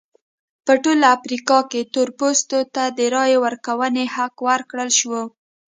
په 0.65 0.73
ټوله 0.83 1.05
افریقا 1.17 1.59
کې 1.71 1.89
تور 1.93 2.09
پوستو 2.19 2.59
ته 2.75 2.83
د 2.97 2.99
رایې 3.15 3.37
ورکونې 3.45 4.03
حق 4.15 4.35
ورکړل 4.47 4.89
شو. 4.99 5.19